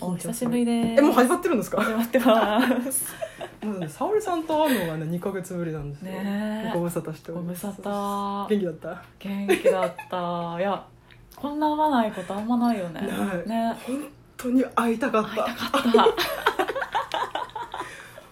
[0.00, 1.00] お久しぶりです。
[1.00, 1.80] えもう始まってるんですか？
[1.82, 3.14] 始まってます。
[3.62, 6.12] まだね沙織さんと会うのがね2ヶ月ぶりなんですよ。
[6.12, 6.70] ねえ。
[6.74, 7.66] ご無沙汰しております。
[7.66, 8.48] ご無沙汰。
[8.48, 9.02] 元気だった？
[9.18, 10.56] 元気だった。
[10.58, 10.84] いや
[11.36, 13.00] こんな会わないことあんまないよね。
[13.02, 13.48] ない。
[13.48, 13.76] ね。
[13.86, 16.06] 本当に会いたかっ会いたたかった。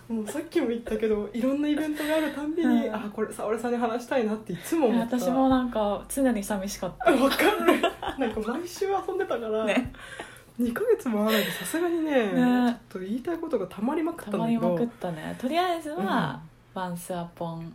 [0.14, 2.95] もうさっきも言ったけどいろんなイベントがあるたんびに、うん。
[2.95, 5.18] あこれ沙織さんに話したいなっていつも思った。
[5.18, 7.36] 私もなんか常に寂しかっあ わか
[7.66, 7.80] る。
[8.18, 9.93] なんか毎週遊んでたから、たね
[10.61, 12.32] 2ヶ月も会わないとさすがにねね。
[12.32, 14.61] ちょっと言いたいことがたまりまくったたんだけど。
[14.61, 15.36] まりまくったね。
[15.40, 16.40] とりあえずは
[16.75, 17.72] 「ワンスアポン」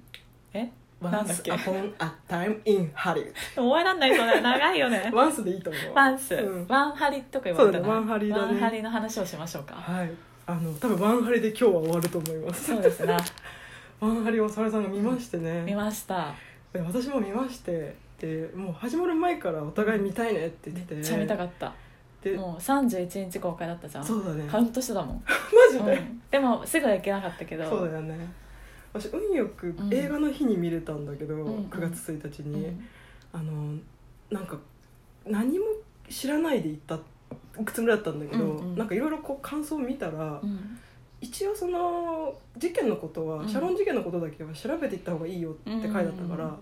[0.54, 0.70] え？
[1.02, 4.42] なんだっけ？Once upon a time in Hollywood 覚えらんないそれ。
[4.42, 5.12] 長いよね。
[5.16, 5.94] ワンスでいいと思う。
[5.94, 6.68] ワンス、うん。
[6.68, 7.80] ワンハリとか言われたら。
[7.80, 8.42] そうだねワンハリだね。
[8.42, 9.76] ワンハリの話をしましょうか。
[9.76, 10.12] はい。
[10.46, 12.66] あの多分ワンハリで今日は終わると思います。
[12.74, 13.16] そうですね
[14.02, 16.34] ワンハリを沙織さんが見ましてね、見ました。
[16.74, 17.96] で私も見まして。
[18.20, 20.96] でもう始まる前からお互い見たいねって言ってて。
[20.96, 21.74] めっちゃ見たかった
[22.24, 24.06] でもう31日公開だったじゃん。
[24.06, 24.48] そうだね。
[24.50, 25.24] カウントしてたもん、
[25.74, 26.22] マジで、うん。
[26.32, 27.70] でもすぐは行けなかったけど。
[27.70, 28.18] そうだよね
[28.94, 31.66] 私運よくうん映画の日に見れたんだけど、んうん。
[31.66, 32.88] 9月1日うに、ん。
[33.34, 33.76] あの
[34.32, 34.58] なんか
[35.26, 35.66] 何も
[36.10, 37.00] 知らないで行った
[37.72, 38.78] つもりだったんだけど、うんうん。
[38.78, 40.78] なんかいろいろこう感想を見たら、うん。
[41.20, 43.50] 一応その事件のことは、うん。
[43.50, 46.58] シャロン事件のことだけは調べていった方がいいよって書いてあったから、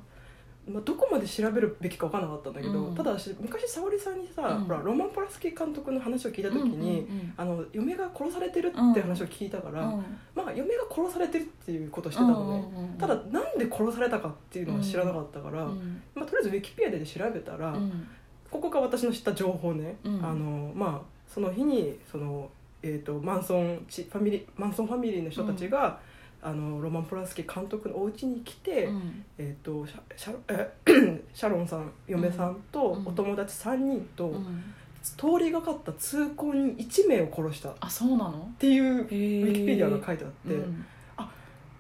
[0.68, 2.96] まあ、どこまで調べるべきか分からなかったんだけど、うん。
[2.96, 4.64] ただ私昔沙織さんにさ、うん。
[4.66, 10.06] ほらロマン・ポラスキー監督の話を聞いた時に、うんあの嫁が殺されてるって話を聞いたから、うんうん。
[10.36, 18.08] まあ嫁が殺されてるっていうことをしてたのね、うんうんうんただなんで殺されたかっていうのは知らなかったから、うんまあ、とりあえずウィキペディアで調べたら、うん。
[18.52, 20.26] ここが私の知った情報ね、うん。
[20.26, 22.50] あのまあその日にその、
[22.84, 26.00] えー、とマンソンチファミリーマンソンファミリーの人たちが、
[26.44, 29.26] あのロマン・ポランスキー監督のお家に来て、うん。
[29.38, 30.74] えー、とシャシャえ
[31.34, 33.08] シャロンさん嫁さんとうん。
[33.08, 34.64] お友達3人と、うん。
[35.02, 37.70] 通りがかった通行人1名を殺した。
[37.70, 38.52] っあそうなの？
[38.58, 40.86] ていうウィキペディアが書いてあって、うん。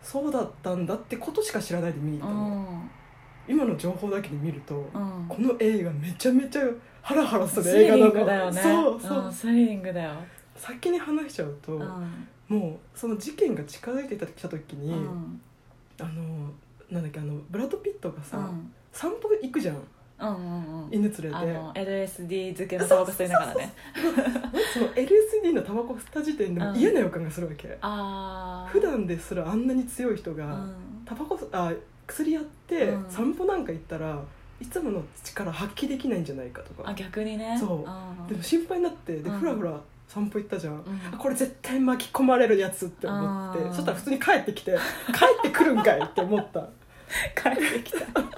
[0.01, 2.83] そうだったんだってことしか知らないで見に行ったの、
[3.47, 5.25] 今の情報だけで見ると、うん。
[5.29, 6.63] この映画めちゃめちゃ
[7.01, 10.11] ハラハラする映画なのねそうそう、んスリリングだよ。
[10.55, 15.41] 先に話しちゃうと、うんもうその事件が近づいてきた時に、うん。
[15.97, 16.51] あの
[16.91, 18.73] なんだっけあのブラッド・ピットがさ、うん。
[18.91, 19.77] 散歩行くじゃん。
[20.19, 20.89] うんうんうん。
[20.91, 21.29] 犬連れて。
[21.29, 23.73] あの LSD 漬けのタバコ吸いながらね。
[24.73, 26.77] その LSD のタバコ吸った時点でもうん。
[26.77, 30.75] 嫌な予感がするわけ、ああ普段ですらあんなに強い人が、うん。
[31.05, 31.71] タバコあ
[32.05, 33.09] 薬やってうん。
[33.09, 34.21] 散歩なんか行ったら
[34.59, 36.89] いつもの力発揮できないんじゃないかとか。
[36.89, 37.55] あ逆にね。
[37.57, 37.77] そう。
[37.77, 38.27] うん。
[38.27, 39.39] でも心配になってでうん。
[39.39, 39.79] ふらふら
[40.13, 40.81] 散歩行ったじゃん、うん。
[41.13, 43.59] あこれ絶対巻き込まれるやつって思って。
[43.59, 44.77] うんそしたら普通に帰ってきて
[45.07, 46.67] 帰ってくるんかいって思った。
[47.41, 47.99] 帰ってきた。
[47.99, 48.33] 確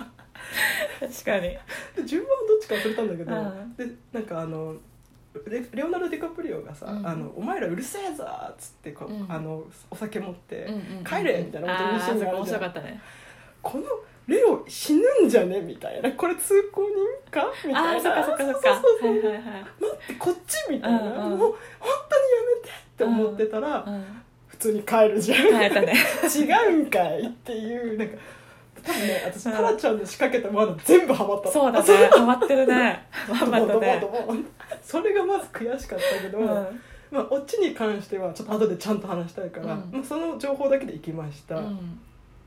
[1.26, 1.58] かに。
[1.96, 3.76] で順番はどっちか忘れたんだけど、うん。
[3.76, 4.76] でなんかあの
[5.48, 7.08] レレオナルド・ディカプリオがさ「うん。
[7.08, 9.32] あのお前らうるせえぞ!」っつってこう、うん。
[9.32, 10.70] あのお酒持って、
[11.04, 13.02] 帰れみたいなこと言うシーンが面白かったね。
[13.64, 13.86] この
[14.28, 15.60] レオ死ぬんじゃね？
[15.60, 16.12] みたいな。
[16.14, 17.46] これ通行人か？
[17.66, 17.92] みたいな。
[17.92, 18.76] あーそっかそっかそっか。
[18.76, 19.44] そうそうそうはいはいはい。
[19.44, 21.40] 待ってこっちみたいな、うんうん。
[21.40, 24.06] もう本当にやめてって思ってたら、うん
[24.48, 25.40] 普通に帰るじゃん。
[25.50, 25.94] 帰ったね。
[26.34, 27.98] 違うんかいっていう。
[27.98, 28.16] なんか
[28.82, 29.52] 多分ね私うん。
[29.52, 31.52] タラちゃんの仕掛けた罠全部ハマったの。
[31.52, 32.10] そうだね。
[32.10, 33.06] ハマってるね。
[33.12, 34.02] ハマったね。
[34.82, 36.48] それがまず悔しかったけど、うん。
[37.12, 39.90] まあ、オチに関してはちょっと後でちゃんと話したいから、うん。
[39.92, 41.62] まあ、その情報だけで行きました、う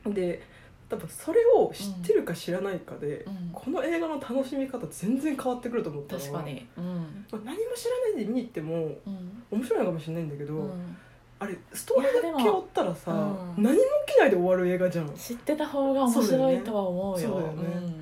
[0.08, 0.14] ん。
[0.14, 0.40] で
[0.88, 3.50] 多分それを知ってるか知らないかで、うん。
[3.52, 6.66] この映画の楽しみ方全然変わってくると思った確かに。
[6.76, 7.26] うん。
[7.30, 9.42] まあ、何も知らないで見に行ってもうん。
[9.50, 10.96] 面白いのかもしれないんだけど、うん。
[11.38, 13.12] あれストーリーだけ追ったらさ、
[13.56, 15.12] 何も起きないで終わる映画じゃん。
[15.14, 17.28] 知ってた方が面白いとは思うよ。
[17.28, 17.96] そうだよね。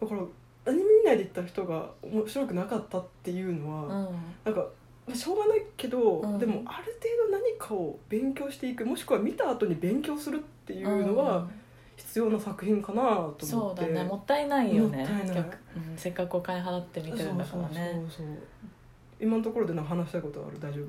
[0.00, 0.22] だから
[0.66, 4.06] 何も見ないで行った人が面白くなかったっていうのは、うん。
[4.06, 4.14] うん
[4.44, 4.66] なんか
[5.06, 6.38] まあしょうがないけど、うん。
[6.38, 11.48] でもある程度何かを勉強していくもしくは見た後に勉強するっていうのは
[11.96, 15.06] 必要な作品かなと思って、そうだねもったいないよね
[15.76, 17.90] うんせっかくお金払って見てるんだからね。
[17.94, 18.36] そうそうそう。
[19.18, 20.60] 今のところで何か話したいことある？
[20.60, 20.82] 大丈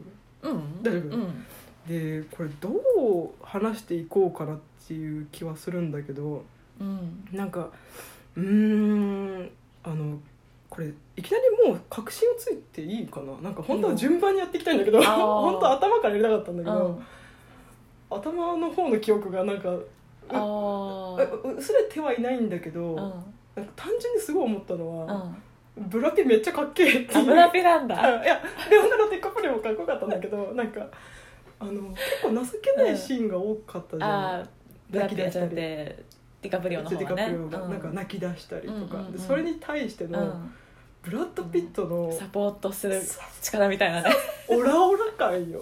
[0.44, 0.50] 夫？
[0.50, 0.83] うん。
[0.83, 1.15] 大丈夫？
[1.15, 1.45] うん。
[1.88, 6.44] でこれどう話していこうかなっていう気はするんだけど
[6.80, 7.25] うん。
[7.31, 7.69] なんか
[8.36, 9.50] うーん
[9.83, 10.19] あの
[10.69, 13.42] これいきなりもう確信をついていいかな？
[13.42, 15.06] なんか本当は順番にやっていきたいんだけどあー。
[15.15, 17.04] 本当は頭からやりたかったんだけど、うん。
[18.09, 19.74] 頭の方の記憶がなんか
[20.35, 25.35] 薄れてはいないんだけど、あなん単純にすごい思ったのは、
[25.77, 30.88] ブラピめっちゃかっけえっていうブラピなんだいやレオナルド・ディカプリもかっこよかったんだけどなんか
[31.59, 34.47] あの結構情けないシーンが多かったじゃん、あー
[34.89, 36.03] ブラピじゃなくりて
[36.41, 40.53] ディカプリオの方ディカプリオがなんか泣き出したりとか、うんそれに対しての、うん
[41.03, 43.01] ブブラッド・ピットのサポートする
[43.41, 44.09] 力みたいなね
[44.50, 45.62] オラオラ感よ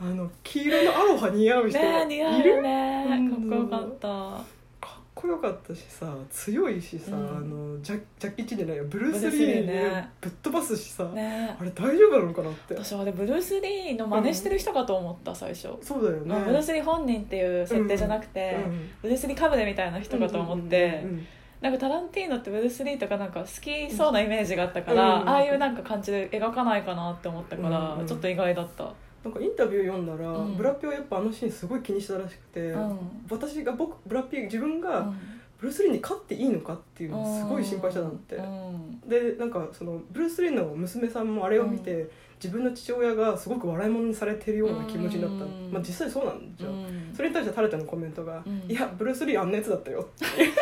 [0.00, 3.06] あの黄色のアロハ似合う人ね似合ういるよね。
[3.08, 4.08] かうんっこよかった。
[4.08, 7.28] かっこよかったしさ強いしさ、うん。
[7.28, 12.74] あのジャジャッキー・チンじゃないよブルース・ブルースリーリーねねぶっ飛ばすしさ、ねあれ大丈夫なのかなって。
[12.74, 16.34] 私あれブルース・リーの真似してる人かと思った最初、そうだよね。
[16.34, 21.26] あブルース・リー本人っていう設定じゃなくて、うんブルース・リーかぶれみたいな人かと思って、うんうんうん
[21.58, 28.06] なんかタランティーノってブルース・リーとかなんか好きそうなイメージがあったから、うんああいうなんか感じで描かないかなって思ったから、うん。
[28.06, 28.92] ちょっと意外だった、
[29.26, 30.56] なんかインタビュー読んだら、うん。
[30.56, 32.98] ブラピはやっぱあのシーンすごい気にしたらしくて、うん。
[33.28, 35.20] 私が僕ブラピ自分がうん。
[35.58, 39.00] ブルース・リーに勝っていいのかっていうのをすごい心配したなんて、うん。
[39.08, 42.10] でなんかそのブルース・リーの娘さんもあれを見て、
[42.42, 45.70] 自分の父親がすごく笑い物にされてるような気持ちになった、うん。
[45.72, 47.10] まあ実際そうなんじゃん、うん。
[47.16, 48.70] それに対してタルタのコメントが「うん。
[48.70, 50.52] いやブルース・リーあんなやつだったよ」事実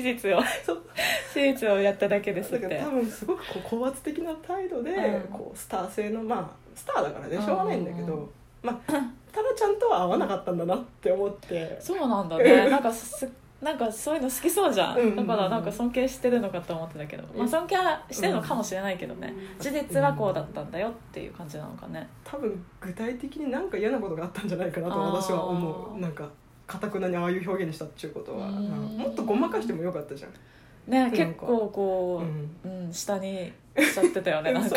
[0.00, 0.82] をそう
[1.32, 2.78] 事実をやっただけですって。
[2.78, 5.20] 多分すごくこう高圧的な態度で、うん。
[5.32, 8.28] こうスター性のまあスターだからねしょうがないんだけど、うん。
[8.62, 11.78] まあタラちゃんとは合わなかったんだなって思って。
[11.80, 12.68] そうなんだね。
[12.70, 13.30] なんかす
[13.64, 17.76] なんかそういうの好きそうじゃん、うんだからなんか尊敬してるのかと思ってたけど、まあ、尊敬
[18.10, 22.06] してるのかもしれないけどね、事実はこうだったんだよっていう感じなのかね。
[22.24, 25.98] 多分具体的に何か嫌なことがあったんじゃないかなと私は思う。
[25.98, 26.28] なんか
[26.74, 28.68] かたくなにああいう表現にしたっていうことはうん。
[28.98, 30.30] もっとごまかしてもよかったじゃん、
[30.90, 32.70] ね結構こうん。
[32.70, 34.76] う、うん下にしちゃってたよね なんか。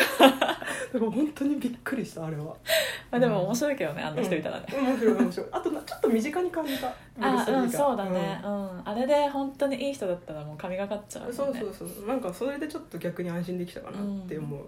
[0.92, 2.46] でも本当にびっくりしたあれは。
[3.12, 4.86] まあでも面白いけどねあんな人いたらね、うん。
[4.88, 5.48] 面白い面白い。
[5.52, 6.88] あとなちょっと身近に感じた。
[7.20, 8.82] あうんそうだね、うん。
[8.86, 11.34] あれで本当にいい人だったらもう神がかっちゃうね。
[11.34, 14.62] そうそうそうなんかそれでちょっと逆に安心できたかなって思う、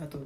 [0.00, 0.18] あと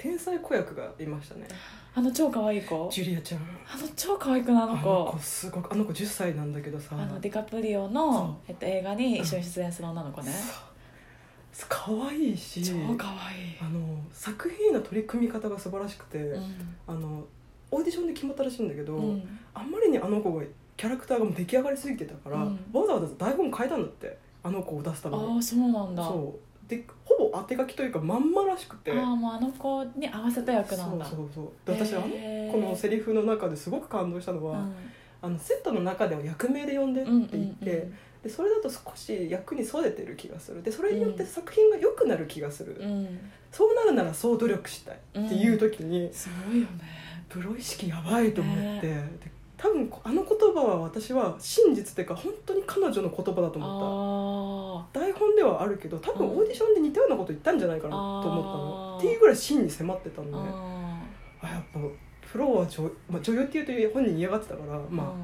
[0.00, 1.46] 天才子役がいましたね。
[1.94, 2.88] あの超可愛い子。
[2.90, 3.40] ジュリアちゃん。
[3.40, 4.90] あの超可愛くなあの子。
[4.90, 6.96] あの子すごくあの子10歳なんだけどさ。
[6.98, 10.32] あのディカプリオの、えっと、映画に一緒に出演する女の子ね、
[11.68, 13.56] 可愛いし超可愛い。
[13.60, 16.76] あの作品への取り組み方が素晴らしくて、うん。
[16.86, 17.22] あの
[17.70, 19.38] オーディションで決まったらしいんだけど、うん。
[19.52, 20.42] あんまりにあの子が
[20.78, 22.58] キャラクターがもう出来上がりすぎてたから、うん。
[22.72, 24.16] わざわざ台本変えたんだって。
[24.42, 25.34] あの子を出すために。
[25.34, 26.02] ああそうなんだ。
[26.02, 26.49] そう
[27.20, 28.92] ぼ当て書きというかまんまらしくて。
[28.92, 31.04] ああもうあの子に合わせた役なんだ。
[31.04, 31.76] そうそうそう。
[31.76, 32.52] で私あのへー。
[32.52, 34.64] このセリフの中ですごく感動したのは、
[35.22, 37.94] あのセットの中では役名で呼んでってうん言って、うん。
[38.22, 40.62] でそれだと少し役にそれてる気がする。
[40.62, 42.90] でそれによって作品が良くなる気がする、うん。
[42.90, 43.20] うん
[43.52, 46.84] そうなるならそう努力したいっていう時に、すごいよね。
[47.28, 49.10] プロ意識やばいと思って、ね。
[49.20, 55.00] で多分あの言葉は私は真実っていうか本当に彼女の言葉だと思った。
[55.00, 56.38] あ台本ではあるけど多分うん。
[56.38, 58.96] オーディションで似たようなこと言ったんじゃないかなと思ったの。
[58.98, 60.50] っていうぐらい真に迫ってたのあね。
[61.42, 61.80] ああやっぱ
[62.32, 65.14] プロは女,、まあ、女優っていうと本人嫌がってたから、あま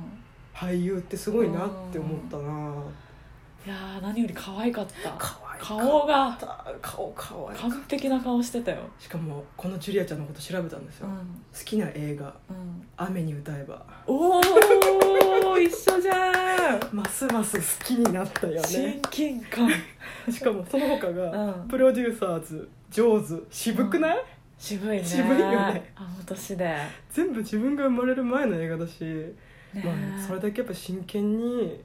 [0.55, 2.75] あ、俳優ってすごいなって思ったな、
[3.65, 4.93] いやー何より可愛かった。
[4.93, 6.39] 可愛かった顔が。
[6.83, 7.59] 顔可愛い。
[7.59, 8.79] 完璧な顔してたよ。
[8.99, 11.15] しかもこのジュリアちゃんのこと調べたんですよ、うん。
[11.17, 12.27] 好きな映画。
[12.51, 13.85] うん「雨に歌えば。
[14.07, 19.71] おお一緒じゃん」 ますます好きになったよ親ね近感。
[20.31, 21.67] しかもその他うがん。
[21.69, 23.35] プロデューサーズ上手。
[23.51, 24.25] 渋くない、
[24.59, 25.05] 渋いね。
[25.05, 25.93] 渋いよね。
[25.95, 26.65] あの年で。
[26.65, 29.35] ね全部自分が生まれる前の映画だし、え。
[29.85, 31.81] まあ、それだけやっぱ真剣に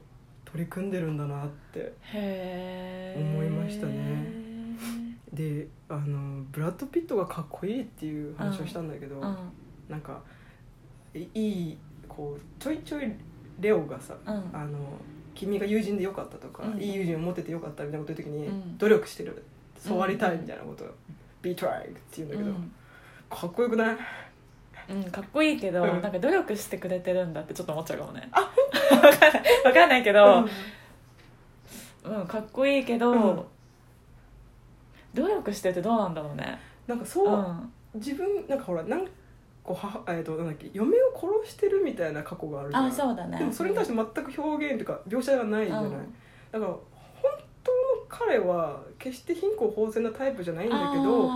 [0.52, 1.94] 取り組んでるんだなって
[3.16, 4.42] 思いましたね。
[5.32, 9.36] であのブラッド・ピットがかっこいいっていう話をしたんだけど、うん。
[9.88, 10.20] なんか
[11.14, 13.10] いいいこうちょいちょい
[13.60, 14.50] レオがさ、うん。
[14.52, 14.78] あの
[15.34, 16.82] 君が友人でよかったとか、うん。
[16.82, 18.76] いい友人を持っててよかったみたいなこと言う時に、うん。
[18.76, 19.42] 努力してる。
[19.78, 20.84] そうありたいみたいなこと。
[20.84, 20.88] を、
[21.40, 22.72] Be trying って言うんだけど、うん。
[23.30, 23.96] かっこよくない？
[24.92, 26.02] うん、かっこいいけど、うん。
[26.02, 28.28] なんか努力してくれてるんだってちょっと思っちゃうかもね。
[28.32, 28.42] わ
[29.00, 30.44] かんないわかんないけど、
[32.04, 32.26] うん。
[32.26, 33.42] かっこいいけど、うん。
[35.14, 36.58] 努力しててどうなんだろうね。
[36.86, 37.72] なんかそう、うん。
[37.94, 39.06] 自分なんかほらなん
[39.62, 42.86] こう母えっとなんだっけ嫁を殺してるみたいな過去があるじゃん。
[42.86, 43.38] あそうだね。
[43.38, 45.90] でもそれに対して全く表現というか描写がないじゃない、うん。
[46.50, 46.80] だから本
[47.62, 51.30] 当の彼は決して貧困法然なタイプじゃないんだけど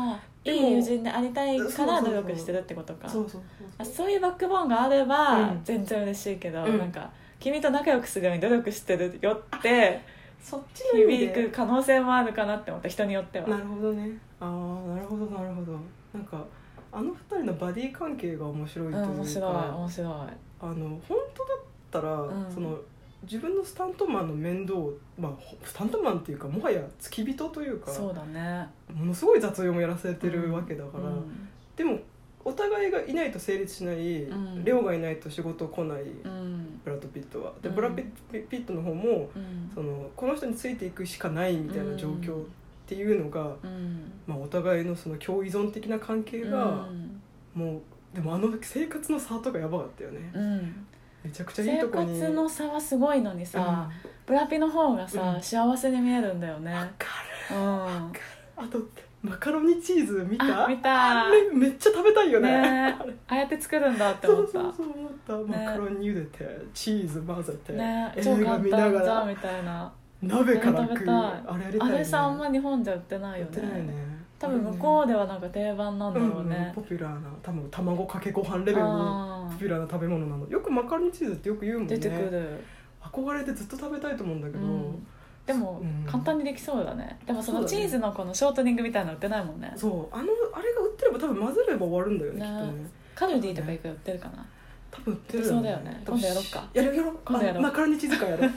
[0.53, 3.09] いい友人でありたいから努力してるってことか。
[3.09, 5.61] そういうバックボーンがあればうん。
[5.65, 6.79] 全然嬉しいけど、うん。
[6.79, 10.01] なんか君と仲良くするように努力してるよって
[10.41, 13.49] そっちの響くで可能性もあるかなって思った人によっては。
[13.49, 14.11] なるほどね。
[14.41, 15.79] ああなるほどなるほど。
[16.15, 16.45] なんか
[16.93, 20.09] あの二人のバディ関係が面白いというか、うん面白い面白い。
[20.09, 21.59] あの本当だっ
[21.91, 22.53] たら、うん。
[22.53, 22.79] その
[23.27, 28.67] 自分のスタントマンの面倒を、まあ、ほスタントマンっていうかもはや付き人というかそうだね。
[28.95, 31.49] ものすごい雑用もやらせてるわけだから、うん。
[31.75, 31.99] でも
[32.45, 34.65] お互いがいないと成立しない、うん。
[34.65, 36.81] レオがいないと仕事来ない、うん。
[36.85, 37.53] ブラッド・ピットは。
[37.61, 37.75] でうん。
[37.75, 38.03] ブラッド・
[38.33, 39.71] ピットの方もうん。
[39.75, 42.45] そのこの人についていくしかないみたいな状況っ
[42.87, 44.13] ていうのが、うん。
[44.27, 47.21] まあ、お互いのその共依存的な関係が、うん。
[47.61, 47.81] もう
[48.15, 50.31] でもあの生活の差とかやばかったよね。
[50.33, 50.87] うん
[51.27, 53.91] めちゃくちゃいい生とこに活の差はすごいのにさ、
[54.25, 55.43] ブラピの方がさ、うん。
[55.43, 56.71] 幸せに見えるんだよね。
[56.71, 57.07] うん、わか
[57.51, 57.57] る。
[57.57, 58.13] うん
[58.59, 58.79] あと
[59.23, 60.67] マカロニチーズ見た？
[60.67, 61.27] あ見た。
[61.27, 62.49] あれめっちゃ食べたいよね。
[62.49, 64.53] ねあれああやって作るんだってそう思った。
[64.53, 69.25] そうそう思った、マカロニ茹でてチーズ混ぜて、映ね超簡画見ながら。
[69.25, 69.93] みたいな。
[70.23, 71.11] 鍋から食う。
[71.11, 76.67] あれあれさあんま日本じゃ売ってないよやってないねね多分向こうではなんか定番なんだろうね。
[76.67, 80.47] んん、ポピュラーな多分卵かけご飯レベルにあポピュラーな食べ物なの。
[80.49, 81.95] よくマカロニチーズってよく言うもんね。
[81.95, 82.63] ー出てくる、
[83.01, 85.07] 憧れてずっと食べたいと思うんだけど、うん。
[85.47, 86.05] でもうん。
[86.05, 87.19] 簡単にできそうだね。
[87.25, 89.73] でもそのチーズのこのショートニングみたいなの売ってないもんね。
[89.77, 92.47] そうあのあれが売ってれば多分混ぜれば終わるんだよねね。
[92.47, 92.91] きっとね。
[93.15, 94.47] カルディとか行く売ってるかな？
[94.91, 96.03] 多分売ってるそうだよね。
[96.07, 97.61] 今度やろっかやるやろう今度やろう。
[97.61, 98.51] あマカロニチーズ会やろう。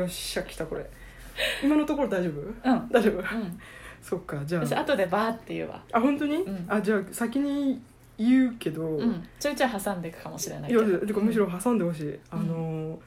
[0.00, 0.90] よっしゃ来たこれ。
[1.62, 2.40] 今のところ大丈夫？
[2.40, 2.88] うん。
[2.88, 3.18] 大丈夫？
[3.18, 3.60] うん
[4.02, 5.82] そっかじゃ私あ後でバーって言うわ。
[5.92, 6.66] あ本当に、うん。
[6.68, 7.80] あじゃあ先に
[8.18, 9.26] 言うけど、うん。
[9.38, 10.90] ちょいちょい挟んでいくかもしれないいけど。
[10.90, 12.98] やてかむしろ挟んでほしい、あのー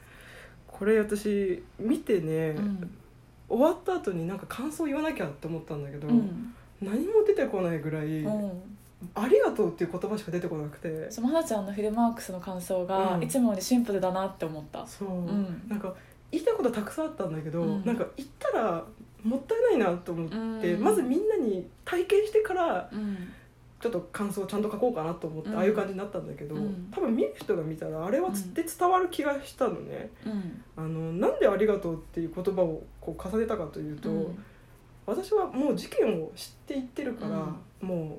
[0.66, 2.90] これ私見てね、うん。
[3.48, 6.52] 終わった後になんか感想言わなきゃって思ったんだけど、うん。
[6.82, 8.62] 何も出てこないぐらい、うん。
[9.14, 11.08] ありがとうっていう言葉しか出てこなくて。
[11.10, 13.22] そうまなちゃんのフィルマークスの感想がうん。
[13.22, 14.84] いつもよりシンプルだなって思った。
[14.84, 15.62] そう、ん。
[15.68, 15.94] なんか
[16.32, 17.84] 言いたいことたくさんあったんだけど、うん。
[17.84, 18.84] なんか言ったら
[19.24, 20.84] もったいないなと思って、うん。
[20.84, 23.32] まずみんなに体験してからうん。
[23.80, 25.56] ちょっと感想をちゃんと書こうかなと思って、うん。
[25.56, 26.88] ああいう感じになったんだけど、うん。
[26.90, 30.62] 多分見る人が見たらあれはつって伝わる気がしたのね、うん。
[30.76, 34.44] あのなんで「ありがとう」っていう言葉をこう重ねたかというと、うん。
[35.06, 37.46] 私はもう事件を知っていってるから、
[37.86, 38.18] も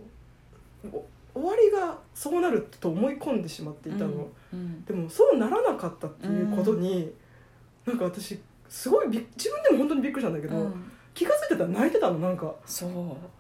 [0.84, 0.88] う
[1.34, 4.86] お終わりがそうなると思い込んでしまっていたの、うん。
[4.86, 7.12] でもそうならなかったっていうことに、
[7.88, 12.54] なんか私すごいび自分でも本当にびっくりしたんだけど、うん気が付いてたら泣いてたのなんか。
[12.66, 12.90] そう。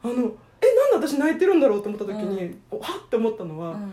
[0.02, 3.92] あのえなんで私泣いてるんだろうと思った時に、おはって思ったのは、うん。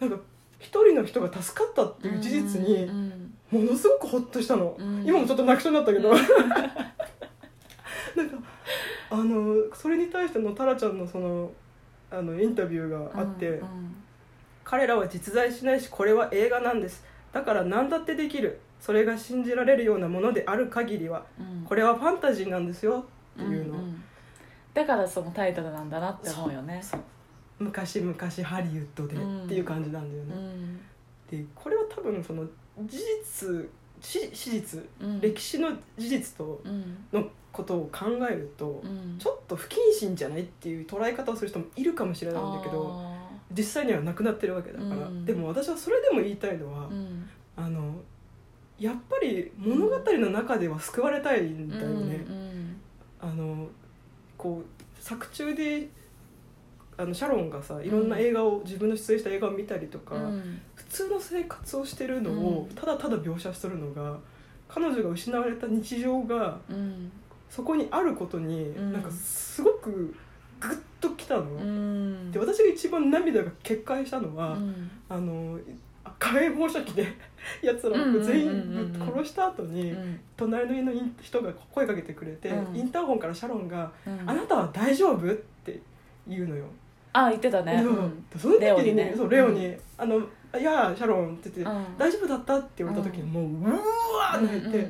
[0.00, 0.18] なんか
[0.58, 5.04] 一人の人が助かったっていう事実にうんものすごくホッとしたの、うん。
[5.06, 6.16] 今もちょっと泣きそうになったけど、うん。
[6.18, 6.28] なん
[8.28, 8.36] か
[9.10, 11.52] あのそれに対してのタラちゃんのその
[12.10, 13.94] あのインタビューがあって、うん。
[14.64, 17.04] 彼らは実在しないしこれは映画なんです。
[17.32, 18.60] だから何だってできる。
[18.80, 21.24] それが信じられるようなものである限りは。
[21.38, 21.64] うん。
[21.64, 23.04] これはファンタジーなんですよ
[23.36, 23.78] っていうの。
[23.78, 24.02] を、んん。
[24.74, 26.82] だからそのタイトルなんだなって思うよね。
[27.58, 29.44] 昔々ハリウッドでうん。
[29.44, 30.80] っていう感じなんだよね、うん。
[31.30, 32.44] でこれは多分その
[32.84, 33.68] 事実
[34.00, 35.20] 史史実うん。
[35.20, 36.96] 歴史の事実とうん。
[37.12, 39.18] のことを考えると、うん。
[39.18, 45.24] ちょっと不謹慎じゃないっていう捉え方をする人もいるかもしれないんだけどあ実際にはなくなってるわけだから、うん。
[45.24, 47.28] でも私はそれでも言いたいのは、ーうん。
[47.56, 47.94] あの
[48.78, 52.24] やっぱり物語の中では救われたいんだよね。
[52.26, 52.49] うん
[53.20, 53.68] あの
[54.36, 55.88] こう作中で
[56.96, 60.60] あのシャロンがさいろんな映画を、自分の出演した映画を見たりとか、うん。
[60.74, 62.74] 普通の生活をしてるのをうん。
[62.74, 64.18] ただただ描写するのが
[64.68, 67.10] 彼女が失われた日常がうん。
[67.48, 68.92] そこにあることに、うん。
[68.92, 70.14] なんかすごく
[70.60, 71.42] グッときたの。
[71.42, 72.30] うん。
[72.30, 74.90] で私が一番涙が決壊したのは、うん。
[75.08, 75.58] あの
[76.20, 77.08] 火炎放射器で
[77.62, 80.20] やつらを全員ぶっ殺した後にうん。
[80.36, 82.76] 隣の家の人が声かけてくれて、うん。
[82.76, 85.34] インターホンからシャロンがうん「あなたは大丈夫?」っ
[85.64, 85.80] て
[86.28, 86.66] 言うのよ。
[87.12, 87.82] あ言ってたね。
[88.38, 89.04] その時ににね。
[89.06, 94.88] ねそうレオに「あのいやシャロン」って言ってうん「大丈夫だった?」って言われた時にもううわーって言って、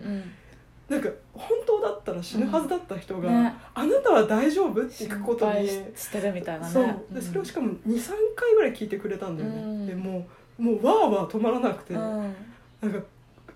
[0.89, 3.55] なんか本当だったら死ぬはずだった人が「ね。
[3.73, 5.69] あなたは大丈夫?」って聞くことに。
[5.69, 6.73] してるみたいなね。
[6.73, 7.15] そう。
[7.15, 9.87] でそれをしかも23回ぐらい聞いてくれたんだよね、うん。
[9.87, 10.25] でもう
[10.61, 12.01] もうわーわー止まらなくて、うん。
[12.01, 12.99] なんか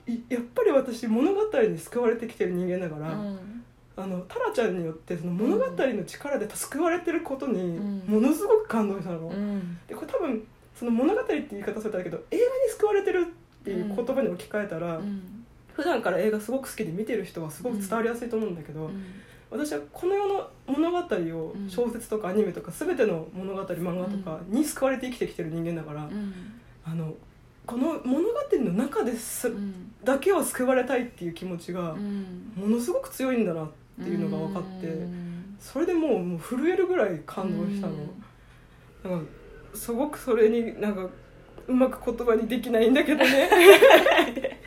[0.07, 3.65] いやっぱり私物語に救われてきてる人間だから、うん。
[3.97, 8.03] あのタラちゃんによってその物語の力で救われてることにうん。
[8.07, 9.79] ものすごく感動したの、うん。
[9.87, 13.27] でこれ多分その物語って言い方するとだけど映画に救われてる
[13.61, 15.45] っていう言葉に置き換えたら、うん。
[15.75, 18.91] 普段から映画すごく好きで見てる人はすごく伝わりやすいと思うんだけど、
[19.51, 26.33] 私はこの世の物語をうん小説とかアニメとか全ての物語漫画とかに救われて生きてきてる人間だから、うん
[26.85, 27.15] あの
[27.67, 29.93] この物語の中ですうん。
[30.05, 32.53] だけは救われたいっていう気持ちがうん。
[32.57, 33.69] ものすごく強いんだなっ
[34.03, 35.57] ていうのが分かって、うん。
[35.59, 37.95] それでもうもう震えるぐらい感動したの、
[39.17, 39.31] なんか
[39.75, 41.09] すごくそれになんか
[41.67, 43.49] うまく言葉にできないんだけどね。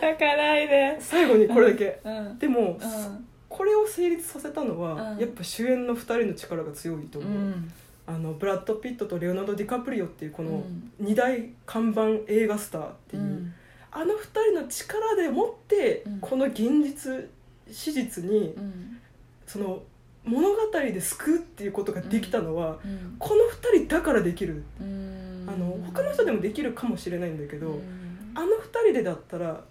[0.00, 2.38] 泣かないで最後にこれだけ、うん。
[2.38, 3.26] でも、うん。
[3.48, 5.18] これを成立させたのは、うん。
[5.18, 7.22] やっぱ主演の2人の力が強いとう。
[7.22, 7.72] 思う、ん
[8.08, 11.06] あのブラッド・ピットとレオナルド・ディカプリオっていうこのうん。
[11.06, 13.54] 2大看板映画スターっていう、うん。
[13.92, 14.18] あの2
[14.50, 16.18] 人の力でもって、うん。
[16.20, 17.28] この現実
[17.70, 18.98] 史実にうん。
[19.46, 19.82] その
[20.24, 23.16] 物語で救うっていうことができたのは、うん。
[23.18, 25.46] この2人だからできる、うん。
[25.46, 28.32] あの他の人でもできるかもしれないんだけど、うん。
[28.34, 28.50] あの2
[28.84, 29.64] 人でだったら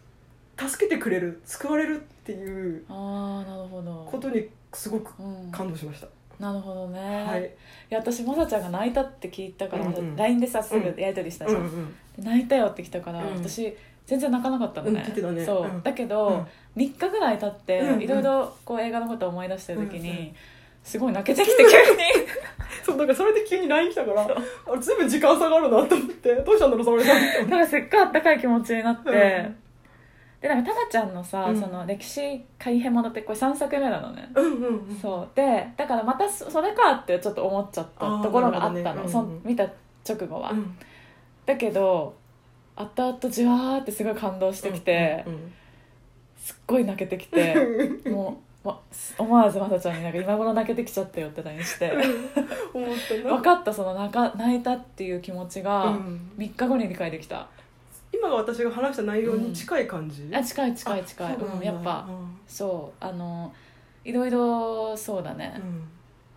[0.58, 5.52] 助けてくれる救われるっていうことにすごくうん。
[5.52, 6.08] 感動しました、
[6.40, 7.42] なるほどね、、はい。
[7.42, 7.46] い
[7.90, 10.16] や私まさちゃんが泣いたって聞いたから、うんうん。
[10.16, 11.96] LINE でさすぐやり取りしたじゃん、うんうん。
[12.18, 13.34] で泣いたよって来たから、うん。
[13.38, 13.76] 私
[14.06, 15.46] 全然泣かなかったのね,、うんね。
[15.46, 15.84] そう、うん。
[15.84, 16.82] だけど、うん。
[16.82, 18.02] 3日ぐらい経って、うんうん。
[18.02, 20.36] いろいろこう映画のことを思い出してる時に、うんうん。
[20.84, 21.72] すごい泣けてきて急に。
[22.86, 24.28] そうだからそれで急に LINE 来たからあ
[24.76, 26.36] れずいぶん時間差があるなと思って。
[26.36, 27.04] どうしたんだろうそれ
[27.50, 29.67] なんかせっかくあったかい気持ちになって、うん
[30.42, 31.60] でなんかタナちゃんのさ、うん。
[31.60, 34.96] その歴史改変物ってこれ3作目なのね、うんうんうん。
[34.96, 35.30] そう。
[35.36, 39.28] でだからまたそそれかってちょっと思っちゃったところがあったの、あーなるほどねそうん。
[39.28, 39.64] うん見た
[40.08, 40.78] 直後は、うん。
[41.46, 42.16] だけど
[42.76, 45.54] 後々じわーってすごい感動してきて、うんうん
[46.40, 47.56] すっごい泣けてきて
[48.10, 48.80] もう、ま、
[49.18, 51.92] 思わずまさちゃんになんか今頃泣けてきちゃったよって LINE して。
[52.74, 53.36] 思ったな。
[53.36, 56.32] 分かったその泣か泣いたっていう気持ちがうん。
[56.38, 57.48] 3日後に理解できた、
[58.28, 61.36] 今が私が話した内容に近い感じ、あ近い近い近い。
[61.36, 62.06] うなんやっぱ。
[62.46, 63.04] そう。
[63.04, 63.54] あの
[64.04, 65.56] いろいろそうだね。
[65.58, 65.84] う、ん。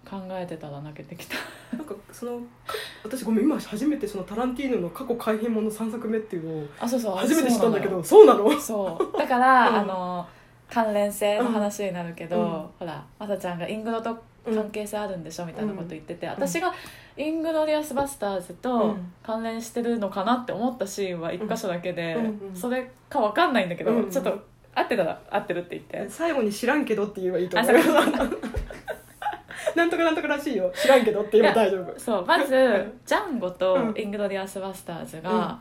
[0.09, 1.37] 考えてたら泣けてきた。
[1.77, 7.17] なんかそのか私ごめん今初めてそのタランティーノの過去改編もの3作目っていうのをあそうそう。
[7.17, 8.59] 初めて知ったんだけどそうなの。
[8.61, 9.77] そうだから、 うん。
[9.77, 10.27] あの
[10.69, 12.47] 関連性の話になるけど、うん。
[12.47, 16.31] ほらまさちゃんがイングロと関係性あるんでしょみたいなこと言ってて、ん。
[16.31, 16.73] 私が
[17.21, 19.13] イングロリアスバスターズうとん。
[19.23, 22.17] 関連してるのかなって思ったシーンは一箇所だけで、
[22.55, 24.39] それかわかんないんだけど、うんちょっと
[24.75, 27.77] 合ってたら合ってるって言って、最後に知らんけどって言えばいいとあ思う。
[29.77, 30.73] なんとかなんとからしいよ。
[30.75, 31.99] 知らんけどって言えば大丈夫。
[31.99, 33.95] そうまずジャンゴとうん。
[33.97, 35.23] イングロリアスバスターズうん。
[35.23, 35.59] が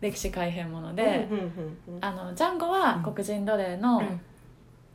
[0.00, 1.26] 歴史改変もので、
[1.98, 4.20] ジャンゴは黒人奴隷のうん。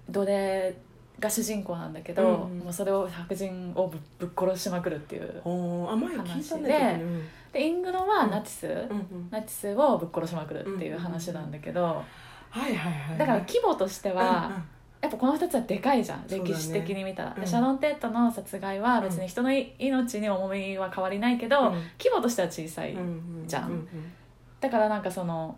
[0.09, 0.75] 奴隷
[1.19, 2.59] が主人公なんだけど、うんうん。
[2.59, 7.01] もうそれを白人をぶぶっ殺しまくるっていうおーあ前聞いたんだけどね
[7.53, 9.27] でイングロはナチス、うんうん。
[9.31, 14.63] ナチスをぶっ殺しまくるっていう話なんだけど、はいはいはいだから規模としては、うんうん。
[15.01, 16.25] やっぱこの2つはでかいじゃん、ね。
[16.29, 17.47] 歴史的に見たら、でうん。
[17.47, 21.73] シャロン・テートの殺害は別に人のい命に重みは変わりないけど、うん。
[21.99, 23.01] 規模としては小さい、うんう
[23.43, 23.87] んじゃんうう
[24.59, 25.55] だからなんかその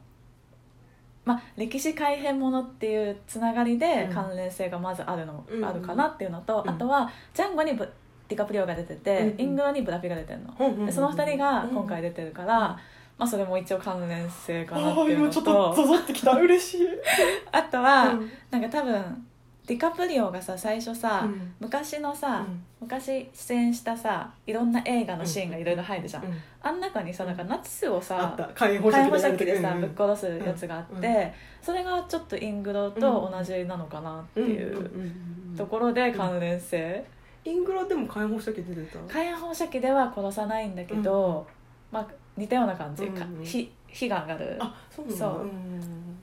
[1.27, 4.13] まあ歴史改変ものっていうつながりでうん。
[4.13, 5.65] 関連性がまずあるの、うん。
[5.65, 6.69] あるかなっていうのと、うん。
[6.69, 7.87] あとはジャンゴにブ
[8.29, 12.77] ディカプリオが出てて、うんイングロにブラピが出てるの、でその2人が今回出てるから、
[13.17, 16.31] まあ、それも一応関連性かなあっていうのあ今ちょっととゾゾってきた。
[16.33, 16.87] 嬉しい。
[17.51, 18.31] あとは、うん。
[18.51, 19.27] なんか多分
[19.67, 21.53] ディカプリオがさ最初さ、うん。
[21.59, 22.63] 昔のさ、うん。
[22.79, 26.33] 昔出演したさいろんな映画のシーンがいろいろ入るじゃん、うん。
[26.61, 28.47] あん中にさなんかナチスをあさった。
[28.53, 37.03] 火炎放射器でさ、ぶっ殺すやつがあって、うんそれがちょっとイングロと同じなのかなっていううんところで関連性、
[37.43, 38.99] イングラでも火炎放射器出てた？
[39.13, 41.45] 火炎放射器では殺さないんだけど、
[41.91, 43.43] まあ、似たような感じ、かうんうん。
[43.43, 44.57] 火火が上がる。
[44.61, 45.49] あそう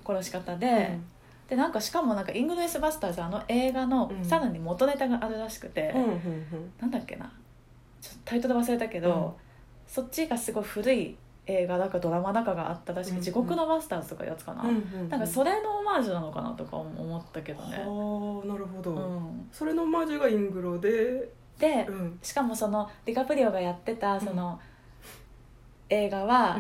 [0.07, 1.05] 殺し方で、うん
[1.49, 4.25] でなんかしかもなんかイングレスバスターズあの映画のうん。
[4.25, 7.31] さらに元ネタがあるらしくて、うんうんなんだっけな。
[8.01, 9.33] ちょっとタイトル忘れたけど、うん。
[9.87, 13.23] そっちがすごい古い映画だかドラマだかがあったらしく、うんうん。
[13.23, 21.29] 地獄のバスターズとかやつかな、うんうんなんかそれのオマージュなのかなとか思ったけどね、はあなるほど、うん、それのマージュがイングロで、
[21.59, 22.19] でうん。
[22.23, 24.59] しかもそのディカプリオがやってたその、
[25.91, 26.59] 映画は、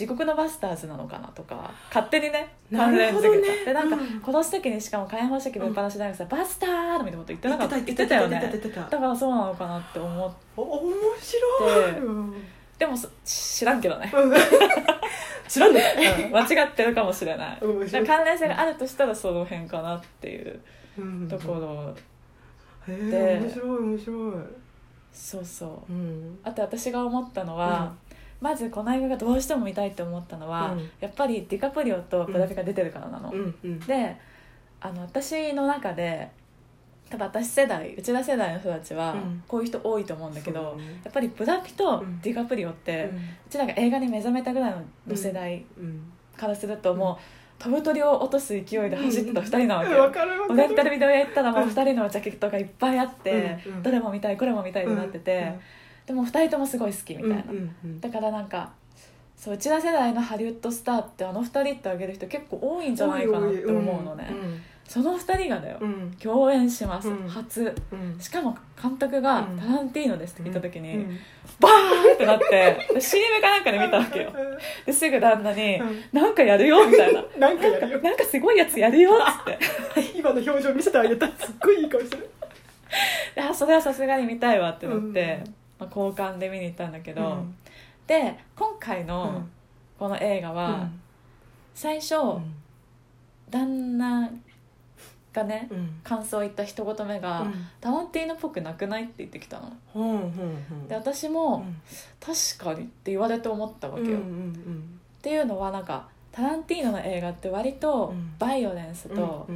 [0.00, 7.76] 地獄のバスターズなのかなとか勝手にね関連付けた、ねでなんか、うん殺す時にしかも火炎放射器ぶっ放しながらさ、バスターみたいなこと言ってなかった？
[7.76, 8.60] 言言ってたよね。
[8.90, 12.34] だからそうなのかなって思っお面白い、でうん
[12.78, 14.10] でもそ知らんけどね、
[15.48, 15.78] 知らんの？
[15.80, 15.86] か
[16.26, 16.32] うん。
[16.32, 17.58] 間違ってるかもしれない。
[18.06, 20.60] 関連性があるとしたらその辺かなっていう
[20.98, 21.28] うん。
[21.28, 21.94] ところ、
[22.88, 23.34] へで。
[23.36, 24.34] え面白い面白い。
[25.12, 25.92] そうそう。
[25.92, 26.38] うん。
[26.42, 27.92] あと私が思ったのは、
[28.40, 30.90] まずこの映画がどうしても見たいって思ったのは、うん。
[31.00, 33.80] やっぱりディカプリオとブラピが出てるからなの、うんうん。
[33.80, 34.16] で
[34.80, 36.30] あの私の中で
[37.10, 39.42] 多分私世代内田世代の人たちはうん。
[39.46, 41.00] こういう人多いと思うんだけど、そうだね。
[41.04, 42.20] やっぱりブラピとうん。
[42.20, 44.74] ディカプリオって、ううんちらが映画に目覚めたぐらい
[45.06, 50.58] の世代うんからするともう飛ぶ鳥を落とす勢いで走ってた2人なわけわよ、かるわかる。
[50.60, 53.82] レンタルビデオ屋行ったらもう2人のジャケットがいっぱいあって、うんうん。
[53.82, 55.58] どれも見たいこれも見たいってなってて、
[56.10, 57.44] でも2人ともすごい好きみたいな、
[58.00, 58.72] だからなんか
[59.36, 64.28] そう内田世代のハリウッドスターってあの2人ってあげる人結構多いんじゃないかなって思うのね、
[64.88, 65.88] その2人がだよ、うん。
[65.88, 67.28] うん共演します、うん。
[67.28, 67.72] 初。
[67.92, 68.20] うん。
[68.20, 69.56] しかも監督がうん。
[69.56, 71.18] タランティーノですって聞いた時に、うん。
[71.60, 74.32] バーンってなってで CM かなんかで見たわけよ。
[74.84, 77.20] ですぐ旦那にうん「なんかやるよ」みたいな。
[77.20, 78.00] う んなんかやるよ。
[78.00, 80.10] なんかすごいやつやるよっつって。
[80.18, 82.28] 今の表情見せてあげたすっごいいい顔してる。
[83.36, 87.56] であそれはさすがに見たいわってなって、うんまあ、交換で見に行ったんだけど、うん。
[88.06, 89.50] で今回うのん。
[89.98, 90.88] この映画は、
[91.74, 92.14] 最初、
[93.50, 94.30] 旦那
[95.32, 96.00] がねうん。
[96.02, 99.04] 感想を言った一言目が、うんタランティーノっぽくなくない？
[99.04, 99.60] って言ってきた
[99.94, 100.32] の。
[100.88, 101.80] で私うも、ん
[102.20, 108.34] 確かにって言われて思ったわけよ、っんていうのはなんかタランティーノの映画って割とうん。
[108.38, 109.48] バイオレンスうんと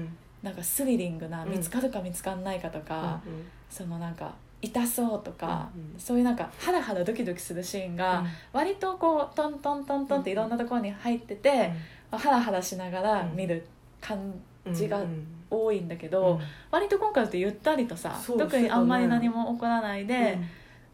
[0.43, 3.47] なんかスリリングなうん見つかるか見つかんないかとか、うん。
[3.69, 4.35] そのなんか
[4.65, 11.73] 痛そうとか、うんそういうなんかハラハラドキドキするシーンが割とこうトントントントンっていろんなところに入ってて、
[12.11, 13.67] ハラハラしながら見る
[14.01, 14.35] 感
[14.73, 20.45] じがうん多いんだけど、割と今回ってゆったりとさそう特にあんまり何も起こらないで、うん。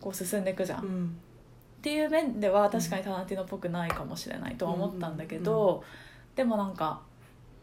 [0.01, 1.19] こう進んでいくじゃん、っうん。
[1.83, 5.83] ていう面では確かにタランティーノっぽくないかもしれないとは思ったんだけど、
[6.35, 7.01] でもなんか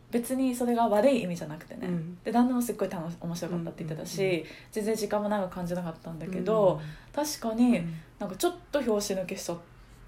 [0.09, 2.17] 別にそれが悪い意味じゃなくてね、うん。
[2.23, 6.79] で旦那もすっごい楽し面白かったって言ってたし、うんうん全然時間も長く感じなかったんだけど、
[7.13, 7.81] 確かに
[8.19, 9.57] なんかちょっと拍子抜けしちゃっ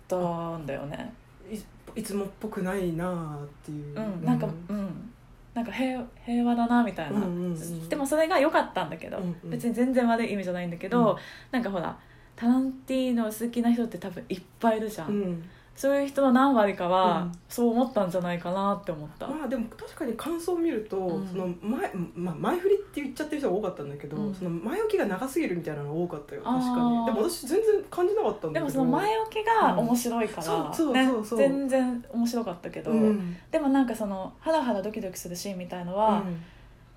[0.08, 1.14] たんだよね。
[1.52, 4.00] いいつもっぽくないなあっていう。
[4.00, 5.12] うんなんかうん。
[5.54, 7.90] なんか平平和だなみたいな、うんうんうん。
[7.90, 9.50] でもそれが良かったんだけど、うんうん。
[9.50, 11.18] 別に全然悪い意味じゃないんだけど、うん。
[11.52, 11.98] なんかほら
[12.36, 17.32] タランティーノ好きな人って多分いっぱいいるじゃん、うんそういう人の何割かはうん。
[17.48, 21.26] そう思ったんじゃないかなって思った、まあでも確かに感想を見ると、うん。
[21.26, 24.36] その前、まあ、前振りって言っちゃってる人が多かったんだけど、うん。
[24.36, 27.06] その前置きが長すぎるみたいなのが多かったよ確かに。
[27.06, 31.40] でも私全然感じなかったんだけどでもその前置きが面白いから、うんそうそうねそうそう。
[31.40, 33.38] 全然面白かったけど、うん。
[33.50, 36.44] でもなんかそのハラハラドキドキするシーンみたいのうはん。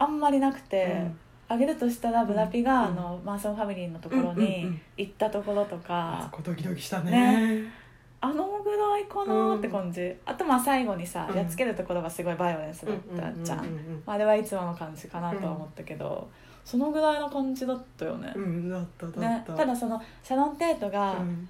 [0.00, 1.18] あんまりなくて、うん。
[1.48, 2.86] あげるとしたらブラピが、うん。
[2.86, 4.80] あのマンソンファミリーのところうんうんうにん。
[4.96, 7.10] 行ったところとあかそ、こドキドキしたね。
[7.12, 7.81] ね
[8.24, 11.36] あのぐらいかなって感じ、あとまあ最後にさ、うん。
[11.36, 16.30] やっつけるところがすごいバイオレンスだったじゃん,、あ、あれはいつもの感じかなとは思ったけど、
[16.64, 18.32] そのぐらいの感じだったよね。
[18.36, 19.66] ねったた。
[19.66, 21.48] だそのシャロン・テートがうん。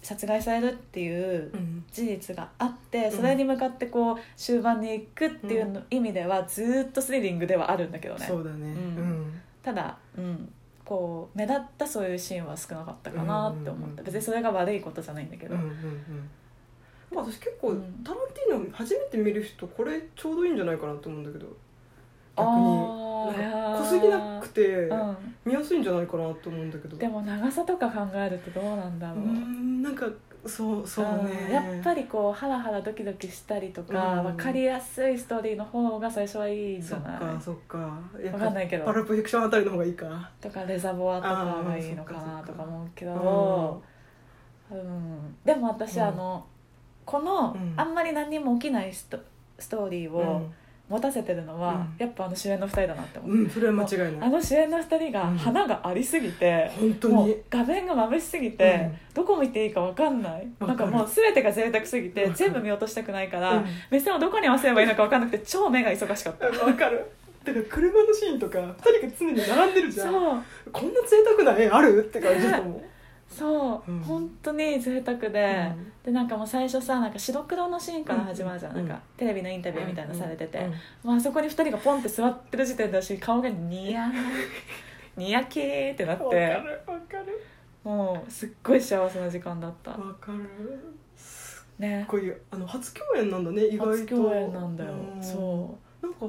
[0.00, 1.84] 殺害されるっていううん。
[1.90, 8.26] 事実があってそれに向かってこう終盤に行くっていうの意味ではずーっとスリリングではあるんだけどね。
[8.26, 8.56] そうだね。
[8.58, 8.66] うん。
[8.66, 9.40] うん。
[9.62, 10.52] ただうん
[10.88, 14.00] こう目立ったそういうシーンは少なかったかなって思った。
[14.00, 16.30] うん別にそれが悪いことじゃないんだけど、うんうんうん。
[17.12, 21.46] まあ私結構、うんタランティーノ初めて見る人これちょうどいいんじゃないかなと思うんだけど。
[22.36, 25.16] あ逆ーに濃すぎなくてうん。
[25.44, 26.96] 見やすいんじゃないかなと思うんだけど。
[26.96, 29.18] でも長さとか考えるとどうなんだろう。
[29.18, 30.06] う、んなんか
[30.48, 31.46] そうそうね。
[31.46, 34.24] うんやっぱりこうハラハラドキドキしたりとか、うん。
[34.36, 37.18] 分かりやすいストーリーの方が最初はいいんじゃない？
[37.20, 37.78] かそっか。
[38.22, 38.84] やっぱわかんないけど。
[38.84, 43.82] パルプフィクションあたりの方がいいかとかレザボアとかがいいのかなとか思うけど、
[44.70, 46.02] うん、でも私、うん。
[46.04, 46.46] あの
[47.04, 47.74] この、うん。
[47.76, 49.18] あんまり何にも起きないスト
[49.58, 50.48] ストーリーを
[50.88, 51.94] 持たせてるのは、うん。
[51.98, 55.36] やっぱあの主演の2人だなって思う、うん、うん、それは間違いなあいの主演の2人がうん。
[55.36, 57.36] 花がありすぎて、本当に。
[57.50, 59.14] 画面が眩しすぎて、うん。
[59.14, 60.48] どこ見ていいか分かんない。
[60.60, 63.66] なんかもう全てが贅沢すぎて全部見落としたくないから、うん。
[63.90, 66.46] 目線をどこに合わせればいいのか分かんなくて超目が忙しかった。
[66.46, 67.04] わかる。
[67.44, 70.12] だから車のシーンとか2人が常に並んでるじゃん。
[70.12, 70.42] そう。
[70.70, 72.00] こんな贅沢な絵ある？
[72.00, 72.82] って感じだと思う、
[73.28, 74.00] そう、うん。
[74.00, 78.88] 本当に贅沢で、でなんかもう最初さなんか白黒のシーンから始まるじゃん,、うん。
[78.88, 80.72] なんかテレビのインタビューみたいなのされてて、うん。
[81.04, 84.12] まああそこに2人がポンって座ってる時点だし顔がニヤー
[85.16, 87.44] ニヤ系ってなっわかてるわかる。
[87.84, 89.90] もうすっごい幸せな時間だった。
[89.92, 90.38] わかる。
[91.78, 93.90] ねこういうあの初共演なんだね意外と。
[93.92, 95.22] 初共演なんだよ、うん。
[95.22, 96.06] そう。
[96.06, 96.26] なんか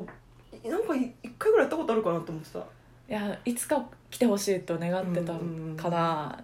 [0.68, 2.60] なんかい一回ぐらいやったことあるかなと思ってた。
[2.60, 5.34] いやいつか来てほしいと願ってた
[5.82, 6.44] から、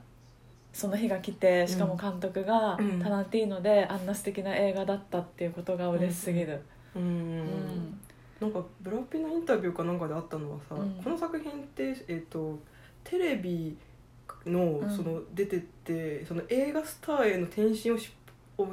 [0.76, 3.00] その日が来てしかも監督がうん。
[3.02, 6.62] タランティーノであんな素敵な映画だったっていうことが嬉しすぎる、
[6.94, 8.00] うん、うん。
[8.42, 11.02] なんかブラピのインタビューかなんかであったのはさ、うん。
[11.02, 12.60] この作品って、えー、と
[13.06, 13.78] テレビ
[14.46, 14.90] のうん。
[14.90, 17.98] その出てって、その映画スターへの転身を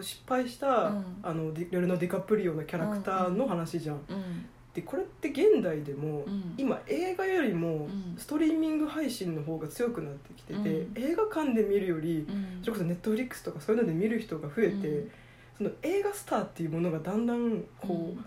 [0.03, 1.05] 失敗した、うん。
[1.23, 3.97] あのディレルド・ディカプリオのキャラクターの話じゃん。
[4.09, 6.55] うんでこれって現代でも、うん。
[6.57, 8.15] 今映画よりもん。
[8.17, 10.95] ストリーミング配信の方が強くなってきてて、うん。
[10.97, 12.61] 映画館で見るよりうん。
[12.63, 15.11] それこそネットフリックスとかそういうので見る人が増えて、うん。
[15.59, 18.21] その映画スターっていうものがだんだんこう、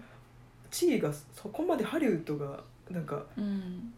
[0.70, 3.94] 地位がそこまでハリウッドがなんかうん。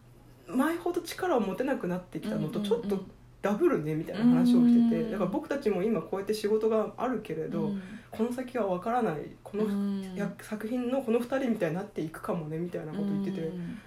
[0.46, 2.64] 前ほど力を持てなくなってきたのとうん。
[2.64, 3.04] ちょっと
[3.40, 5.10] ダブルねみたいな話をしてて、うん。
[5.12, 7.82] だから僕たちも今こうやって仕事があるけれど、うん。
[8.10, 10.14] この先は分からないこの、うん。
[10.14, 13.78] や作品のこの2人みたいになっていくかもねみたいなこと言ってて、うん。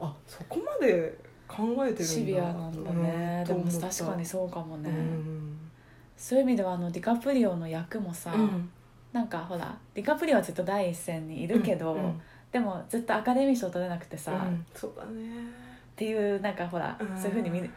[0.00, 5.58] あそこまで考えてるんだシビアなんだね、でも確かにそうかもね、うん。
[6.16, 8.70] そういう意味ではあのディカプリオの役もさ、うん。
[9.12, 12.20] なんかほらディカプリオはずっと第一線にいるけど、うん。
[12.50, 14.66] でもずっとアカデミー賞取れなくてさ、うん。
[14.74, 15.10] そうだね。
[15.12, 17.16] っていうなんかほらうん。
[17.16, 17.70] そういうふうに見る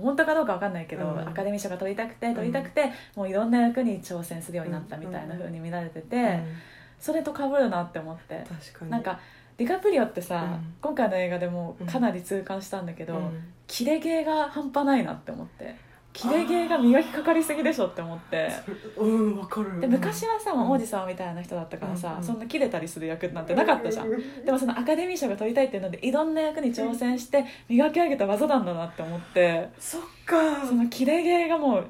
[0.00, 1.20] 本当かどうかわかんないけど、うん。
[1.20, 6.56] アカデミー賞が取りたくて取りたくて、もういろんな役に挑戦するようになったみたいなふうに見られてて、うん。
[6.98, 8.44] それと被るなって思って。
[8.88, 9.20] なんか
[9.56, 10.74] ディカプリオってさ、うん。
[10.80, 13.52] 今回の映画でもかなり痛感したんだけど、うん。
[13.66, 15.76] キレゲーが半端ないなって思って
[16.14, 18.48] キレゲーが磨きかかりすぎでしょって思って。
[18.96, 19.80] うんわかる。
[19.80, 22.24] で昔はさ、うん王子様みたいな人だったからさ、うん。
[22.24, 29.68] そんなキレたりする役なんてなかったじゃん、うんでもそのアカデミー賞が取りたいっていうのでいろんな役に挑戦して磨き上げた技なんだなって思って。
[29.78, 30.64] そっか。
[30.64, 31.86] そのキレゲーがもう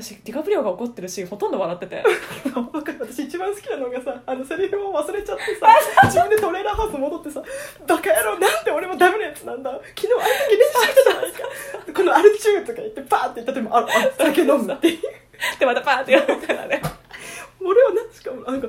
[0.00, 2.04] 私ディカプリオが怒ってるシーンほとんど笑ってて。
[3.00, 5.66] 私一番好きなのがさあのセリフを忘れちゃってさ
[6.06, 7.42] 自分でトレーラーハウス戻ってさ
[7.86, 9.70] 「バカ野郎なんて俺もダメなやつなんだ。
[9.96, 11.38] 昨日あの時練習したじゃないか」
[11.94, 14.88] このアルチューとか言ってパーって言ったでもああ酒飲むって
[15.58, 16.82] でまたパーってやるみたいなね。
[17.60, 18.68] 俺はなしかもなんか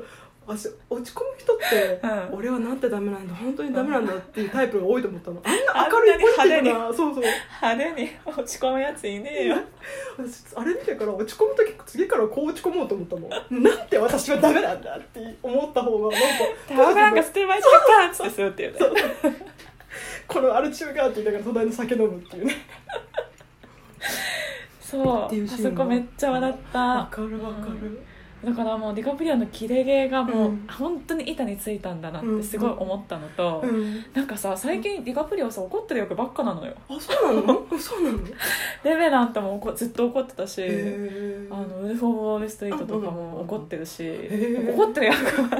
[0.49, 2.37] 私落ち込む人って、うん。
[2.39, 5.41] 俺はなんてダメなんだ本当にダメなんだっていうタイプが多いと思ったの。
[5.45, 7.23] あんな明るいポジティブなそうそう。
[7.61, 9.57] 派手に落ち込むやついねえよ。
[10.17, 13.63] 私あれ見てから落ち込む時次からこう落ち込もうと思ったもん。
[13.63, 16.27] なんて私はダメなんだって思った方がなんか
[16.67, 18.73] タバコなんか捨てましょうかってっていう。
[18.73, 18.79] ね
[20.27, 22.55] このアルチューガーって言いながら隣の酒飲むっていうね。
[24.81, 25.25] そう。
[25.27, 26.79] っていうシーンがあそこめっちゃ笑った。
[26.79, 28.01] わかるわかる
[28.43, 30.67] だからもうディカプリオのキレゲーがもう、うん。
[30.67, 34.05] 本当に板についたんだなってすごい思ったのと、うん。
[34.13, 37.65] なんかさ最近ディカプリオさ怒ってる役ばっかなのよあそうなの？
[37.77, 38.19] そうなの？
[38.83, 44.73] レベナントも怒ずっと怒ってたし、あのウルフ・オブ・ウォール・ストリートとかも怒ってるし、ー。
[44.73, 45.57] 怒ってる役が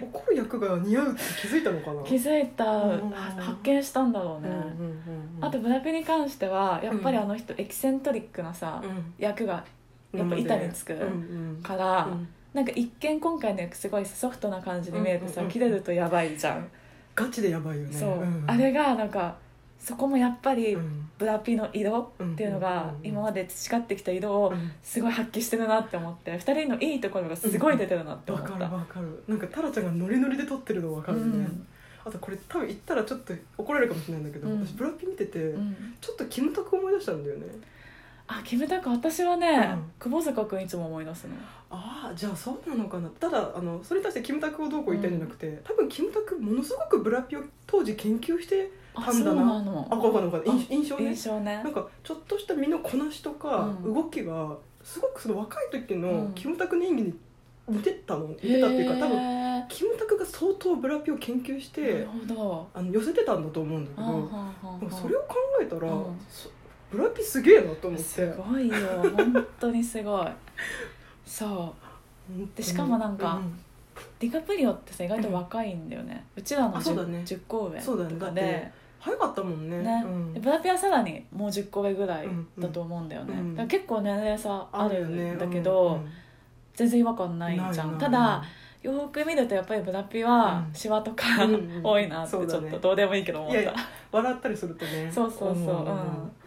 [0.00, 2.02] 怒る役が似合うって気づいたのかな？
[2.02, 4.68] 気づいた、うんは発見したんだろうね、うんうんうん
[5.38, 5.44] うん。
[5.44, 9.14] あとブラピに関してはやっぱりあの人、エキセントリックなさ、うん。
[9.18, 9.64] 役が
[10.16, 11.04] やっぱ板につくうんう
[11.58, 16.68] んから、うんなんか一見今回の役すごいソフトな感じに見えてさ、うんうんうん切れるとやばいじゃん、
[17.16, 17.92] ガチでやばいよね。
[17.92, 19.36] そう、んあれがなんか
[19.80, 21.08] そこもやっぱりうん。
[21.18, 24.70] ブラピの色っていうのがうん今まで培ってきた色をうん。
[24.82, 29.24] すごい発揮してるなって思って2人のいいところがすごい出てるなってわ思った、かるわかる。
[29.26, 31.66] なんかタラちゃんがノリノリで撮ってるのわかるね、うん
[32.06, 34.66] あとこれ多分言ったらちょっと怒られるかもしれないんだけど、うん。
[34.66, 35.94] 私ブラピ見てて、うん。
[36.00, 37.46] ちょっとキムタク思い出したんだよね
[38.26, 39.92] あキムタク私はね、うん。
[39.98, 41.34] 久保坂君いつも思い出すの。
[41.70, 43.08] ああじゃあそうなのかな。
[43.10, 49.44] ただあのそれに対してキムタクをどうこう言いたいんじゃなくて、多分キムタクものすごくブラピを当時研究してたんだな。
[49.44, 49.86] なの。
[49.90, 51.04] あ分かんな印印象ね。
[51.10, 51.62] 印象ね。
[51.62, 53.94] なんかちょっとした身のこなしとかうん。
[53.94, 56.32] 動きがすごくその若い時のうん。
[56.32, 57.14] キムタクの演技に
[57.68, 58.28] 似てたの。
[58.28, 62.06] 似てたっていうか多分分キムタクが相当ブラピを研究して
[62.74, 65.90] あの寄せてたんだと思うんだけどそれを考えたら、
[66.94, 68.04] ブラピすげえなと思って。
[68.04, 68.74] すごいよ
[69.16, 70.26] 本当にすごい。
[71.26, 71.74] そ
[72.30, 72.46] う。
[72.56, 73.58] でしかもなんかうん
[74.18, 77.22] ディカプリオってさ意外と若いんだよね、うちらのあそうだ 10, ね。
[77.24, 78.10] 10個上そうだね。
[78.10, 78.72] とかで。
[78.98, 79.82] 早かったもんね。
[79.82, 80.02] ね。
[80.06, 80.32] うん。
[80.32, 82.28] でブラピはさらにもう10個上ぐらい
[82.58, 83.68] だと思うんだよね、うんうん。
[83.68, 86.10] 結構年齢差あるんだけど、うん
[86.74, 87.96] 全然違和感ないじゃん。
[87.98, 88.42] ただ
[88.82, 90.74] よく見るとやっぱりブラピはうん。
[90.74, 91.80] シワとか、うんうん。
[91.84, 93.60] 多いなってちょっとどうでもいいけど思った。
[93.60, 93.80] いやいや
[94.10, 95.08] 笑ったりするとね。
[95.12, 95.76] そうそうそう。
[95.76, 95.84] うん。
[95.84, 96.43] で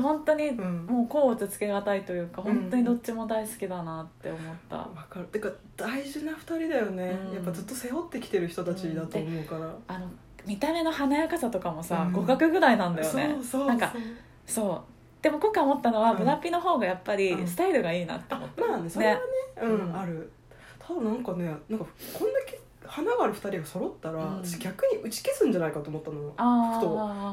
[0.00, 0.86] 本当にうん。
[0.86, 2.54] もう甲乙つけがたいというかうん。
[2.60, 5.26] 本当にどっちも大好きだなって思った、わかる。
[5.26, 7.34] てか大事な二人だよね、うん。
[7.34, 10.08] やっぱずっと背負ってきてる人たちだと思うから、あの
[10.46, 12.12] 見た目の華やかさとかもさ、うん。
[12.12, 13.34] 互角ぐらいなんだよね。
[13.34, 13.92] そうそうなんか
[14.46, 14.80] そう。
[15.22, 16.18] でも今回思ったのは、うん。
[16.18, 17.46] ブラピの方がやっぱりうん。
[17.46, 19.20] スタイルがいいなって思あった、まあねそれはね。
[19.62, 19.96] うん、うん。
[19.96, 20.30] ある。
[20.78, 21.86] ただなんかねなんかこんだ
[22.46, 22.58] け
[22.92, 24.36] 花がある二人が揃ったら、うん。
[24.44, 26.30] 私逆に打ち消すんじゃないかと思ったの。
[26.36, 26.84] あふ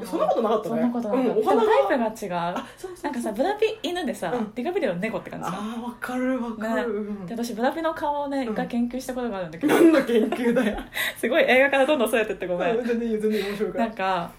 [0.06, 0.10] と。
[0.10, 0.82] そんなことなかったね。
[0.82, 2.56] そんなことなかった、うん、お花タイプが違う。
[2.56, 3.04] あそうそうそう。
[3.04, 4.54] なんかさブラピ犬でさ、うん。
[4.54, 5.48] ディカプリオ猫って感じ。
[5.48, 7.26] あーわかるわかる、うん。
[7.26, 8.54] で私ブラピの顔をねうん。
[8.54, 10.78] 一回研究したことがあるんだけど、何の研究だよ。
[11.19, 14.32] すごい映画からどんどんそれてってごめん、全然全然面白いからなんか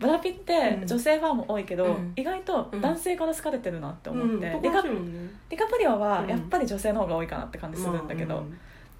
[0.00, 0.86] ブラピってうん。
[0.88, 2.12] 女性ファンも多いけど、うん。
[2.16, 5.30] 意外と男性から好かれてるなって思って、うん、デ男ィカらしいもんね。
[5.48, 8.44] ディカプリオはうんやっぱり女性の方が多いかなって感じするんだけど、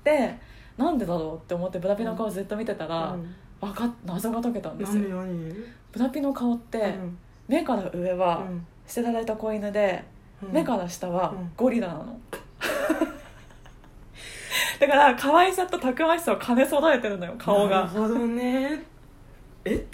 [0.04, 0.38] で
[0.76, 3.34] なんでだろうって思ってブラピの顔ずっと見てたら、うん。
[3.60, 5.22] わかっ謎が解けたんですよ。
[5.92, 7.18] ブラピの顔って、うん。
[7.48, 8.66] 目から上はうん。
[8.86, 10.04] 捨てられた子犬で、
[10.42, 10.52] うん。
[10.52, 11.52] 目から下はうん。
[11.56, 12.18] ゴリラなの、
[14.78, 17.76] だから可愛さとたくましさを兼ね揃えてるのよ顔が。
[17.76, 18.82] なるほどね。
[19.64, 19.86] え？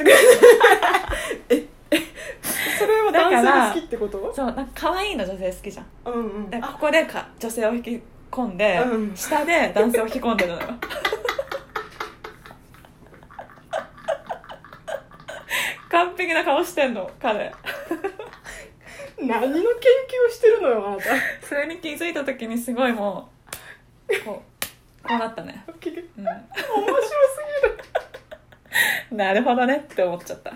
[1.49, 1.67] え？
[2.79, 4.33] それは男性が好きってこと？
[4.35, 5.87] そうなんか可愛いの女性好きじゃん。
[6.05, 6.51] うんうん。
[6.51, 9.17] でここでか女性を引き込んで、うん。
[9.17, 10.69] 下で男性を引き込んでるのよ。
[15.91, 17.53] 完璧な顔してんの彼。
[19.19, 19.63] 何の研究
[20.27, 21.03] をしてるのよあなた。
[21.47, 23.31] それに気づいた時にすごいも
[24.09, 24.43] うこ
[25.05, 25.65] うこうなったね、
[26.25, 27.11] 面白す
[27.63, 27.79] ぎる。
[29.17, 30.51] なるほどねって思っちゃった。
[30.51, 30.55] あ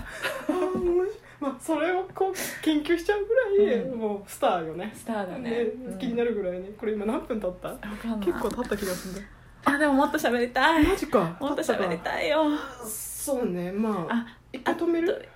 [0.48, 1.05] ー面白い
[1.40, 3.98] まあそれをこう研究しちゃうぐらい、うん。
[3.98, 4.92] もうスターよね。
[4.94, 5.50] スターだね。
[5.50, 5.98] ねうん。
[5.98, 6.70] 気になるぐらいね。
[6.78, 7.68] これ今何分経った？
[7.68, 8.26] わかんない。
[8.26, 9.22] 結構経った気がするんだ。
[9.64, 10.84] あでももっと喋りたい。
[10.84, 11.36] マジか。
[11.40, 12.44] もっと喋りたいよ。
[12.86, 13.72] そうね。
[13.72, 15.28] まああ一回止める？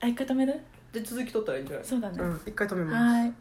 [0.00, 0.60] あ一回止める？
[0.92, 1.84] で続き取ったらいいんじゃない？
[1.86, 2.16] そうだね。
[2.20, 2.96] うん一回止めます。
[2.96, 3.32] はい